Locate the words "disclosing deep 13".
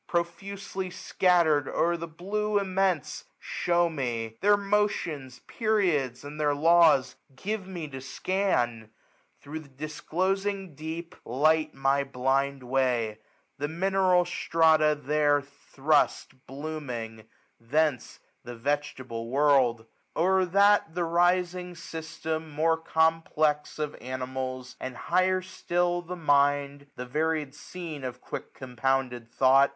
9.69-11.21